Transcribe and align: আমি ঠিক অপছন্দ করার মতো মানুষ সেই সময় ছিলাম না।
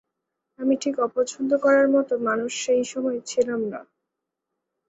আমি 0.59 0.73
ঠিক 0.81 0.95
অপছন্দ 0.99 1.51
করার 1.63 1.87
মতো 1.89 2.13
মানুষ 2.27 2.51
সেই 2.65 2.83
সময় 2.83 3.19
ছিলাম 3.27 3.61
না। 3.71 3.81